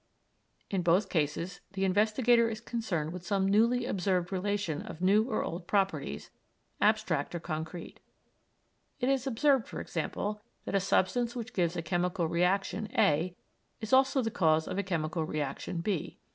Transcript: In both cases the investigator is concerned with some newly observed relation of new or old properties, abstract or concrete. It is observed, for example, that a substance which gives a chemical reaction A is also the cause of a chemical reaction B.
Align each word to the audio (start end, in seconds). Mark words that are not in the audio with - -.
In 0.71 0.81
both 0.81 1.09
cases 1.09 1.61
the 1.73 1.85
investigator 1.85 2.49
is 2.49 2.59
concerned 2.59 3.13
with 3.13 3.23
some 3.23 3.47
newly 3.47 3.85
observed 3.85 4.31
relation 4.31 4.81
of 4.81 4.99
new 4.99 5.29
or 5.29 5.43
old 5.43 5.67
properties, 5.67 6.31
abstract 6.81 7.35
or 7.35 7.39
concrete. 7.39 7.99
It 8.99 9.09
is 9.09 9.27
observed, 9.27 9.67
for 9.67 9.79
example, 9.79 10.41
that 10.65 10.73
a 10.73 10.79
substance 10.79 11.35
which 11.35 11.53
gives 11.53 11.75
a 11.75 11.83
chemical 11.83 12.27
reaction 12.27 12.89
A 12.97 13.35
is 13.79 13.93
also 13.93 14.23
the 14.23 14.31
cause 14.31 14.67
of 14.67 14.79
a 14.79 14.83
chemical 14.83 15.23
reaction 15.23 15.81
B. 15.81 16.17